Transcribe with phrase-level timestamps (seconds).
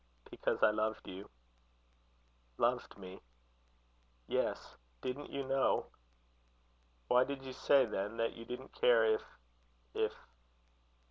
[0.31, 1.29] "Because I loved you."
[2.57, 3.21] "Loved me?"
[4.25, 4.75] "Yes.
[4.99, 5.91] Didn't you know?"
[7.07, 9.21] "Why did you say, then, that you didn't care if
[9.93, 10.13] if